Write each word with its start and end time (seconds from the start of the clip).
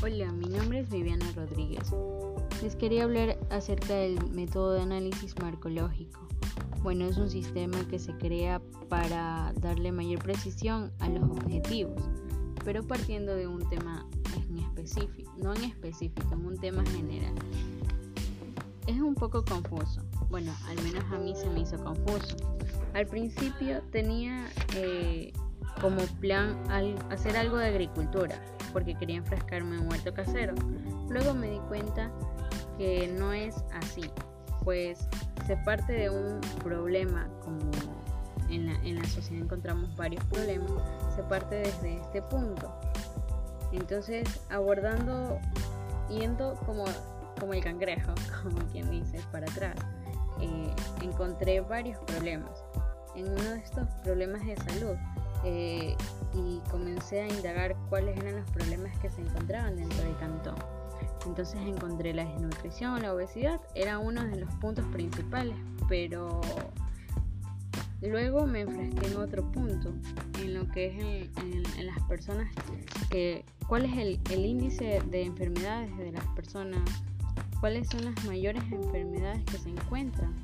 Hola, 0.00 0.30
mi 0.30 0.46
nombre 0.46 0.78
es 0.78 0.90
Viviana 0.90 1.26
Rodríguez. 1.34 1.92
Les 2.62 2.76
quería 2.76 3.02
hablar 3.02 3.36
acerca 3.50 3.94
del 3.94 4.30
método 4.30 4.74
de 4.74 4.82
análisis 4.82 5.34
marcológico. 5.42 6.20
Bueno, 6.84 7.04
es 7.06 7.16
un 7.16 7.28
sistema 7.28 7.76
que 7.88 7.98
se 7.98 8.12
crea 8.12 8.62
para 8.88 9.52
darle 9.56 9.90
mayor 9.90 10.22
precisión 10.22 10.92
a 11.00 11.08
los 11.08 11.24
objetivos, 11.24 12.00
pero 12.64 12.86
partiendo 12.86 13.34
de 13.34 13.48
un 13.48 13.68
tema 13.70 14.06
en 14.48 14.58
específico, 14.58 15.32
no 15.36 15.52
en 15.52 15.64
específico, 15.64 16.32
en 16.32 16.46
un 16.46 16.56
tema 16.58 16.84
general. 16.86 17.34
Es 18.86 19.00
un 19.00 19.16
poco 19.16 19.44
confuso. 19.44 20.02
Bueno, 20.30 20.54
al 20.68 20.80
menos 20.84 21.02
a 21.12 21.18
mí 21.18 21.34
se 21.34 21.50
me 21.50 21.62
hizo 21.62 21.76
confuso. 21.82 22.36
Al 22.94 23.08
principio 23.08 23.82
tenía... 23.90 24.48
Eh, 24.76 25.32
como 25.80 26.00
plan 26.20 26.56
hacer 27.10 27.36
algo 27.36 27.56
de 27.56 27.68
agricultura, 27.68 28.36
porque 28.72 28.94
quería 28.94 29.16
enfrascarme 29.16 29.76
en 29.76 29.82
un 29.82 29.90
huerto 29.90 30.12
casero. 30.12 30.54
Luego 31.08 31.34
me 31.34 31.48
di 31.50 31.58
cuenta 31.68 32.10
que 32.76 33.08
no 33.18 33.32
es 33.32 33.56
así, 33.72 34.10
pues 34.64 35.08
se 35.46 35.56
parte 35.58 35.92
de 35.92 36.10
un 36.10 36.40
problema, 36.62 37.28
como 37.42 37.58
en 38.50 38.66
la, 38.66 38.74
en 38.84 38.96
la 38.96 39.04
sociedad 39.04 39.44
encontramos 39.44 39.94
varios 39.96 40.24
problemas, 40.26 40.70
se 41.14 41.22
parte 41.22 41.56
desde 41.56 41.96
este 41.96 42.22
punto. 42.22 42.72
Entonces, 43.72 44.26
abordando, 44.50 45.38
yendo 46.08 46.54
como, 46.66 46.84
como 47.38 47.54
el 47.54 47.62
cangrejo, 47.62 48.14
como 48.42 48.58
quien 48.70 48.90
dice, 48.90 49.20
para 49.32 49.50
atrás, 49.50 49.76
eh, 50.40 50.74
encontré 51.02 51.60
varios 51.60 51.98
problemas. 52.00 52.64
En 53.14 53.28
uno 53.28 53.50
de 53.50 53.58
estos 53.58 53.88
problemas 54.04 54.44
de 54.46 54.56
salud, 54.56 54.96
eh, 55.44 55.96
y 56.34 56.60
comencé 56.70 57.22
a 57.22 57.28
indagar 57.28 57.76
cuáles 57.88 58.18
eran 58.18 58.36
los 58.36 58.50
problemas 58.50 58.96
que 58.98 59.10
se 59.10 59.20
encontraban 59.20 59.76
dentro 59.76 60.02
del 60.02 60.16
cantón. 60.16 60.56
Entonces 61.26 61.60
encontré 61.60 62.14
la 62.14 62.24
desnutrición, 62.24 63.02
la 63.02 63.14
obesidad, 63.14 63.60
era 63.74 63.98
uno 63.98 64.24
de 64.24 64.36
los 64.36 64.54
puntos 64.56 64.84
principales, 64.86 65.56
pero 65.88 66.40
luego 68.00 68.46
me 68.46 68.60
enfrasqué 68.60 69.08
en 69.08 69.16
otro 69.16 69.50
punto, 69.52 69.92
en 70.40 70.54
lo 70.54 70.68
que 70.68 70.86
es 70.86 71.28
en, 71.38 71.86
las 71.86 72.00
personas, 72.04 72.52
que, 73.10 73.44
cuál 73.66 73.84
es 73.84 73.96
el, 73.98 74.20
el 74.30 74.44
índice 74.44 75.02
de 75.10 75.22
enfermedades 75.22 75.96
de 75.98 76.12
las 76.12 76.26
personas, 76.28 76.80
cuáles 77.60 77.88
son 77.88 78.04
las 78.04 78.24
mayores 78.24 78.62
enfermedades 78.70 79.44
que 79.44 79.58
se 79.58 79.70
encuentran. 79.70 80.34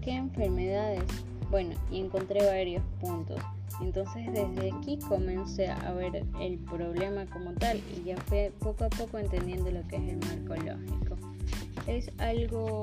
¿Qué 0.00 0.12
enfermedades 0.12 1.04
bueno, 1.50 1.74
y 1.90 2.00
encontré 2.00 2.44
varios 2.44 2.82
puntos. 3.00 3.40
Entonces 3.80 4.26
desde 4.32 4.72
aquí 4.72 4.98
comencé 4.98 5.70
a 5.70 5.92
ver 5.92 6.24
el 6.40 6.58
problema 6.58 7.26
como 7.26 7.52
tal 7.52 7.80
y 7.96 8.04
ya 8.04 8.16
fue 8.16 8.52
poco 8.58 8.84
a 8.84 8.88
poco 8.88 9.18
entendiendo 9.18 9.70
lo 9.70 9.86
que 9.86 9.96
es 9.96 10.12
el 10.12 10.18
marco 10.18 10.56
lógico. 10.56 11.16
Es 11.86 12.10
algo 12.18 12.80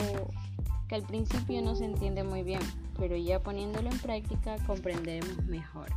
que 0.87 0.95
al 0.95 1.03
principio 1.03 1.61
no 1.61 1.75
se 1.75 1.85
entiende 1.85 2.23
muy 2.23 2.43
bien, 2.43 2.61
pero 2.97 3.17
ya 3.17 3.41
poniéndolo 3.41 3.89
en 3.89 3.99
práctica 3.99 4.55
comprenderemos 4.65 5.43
mejor. 5.45 5.87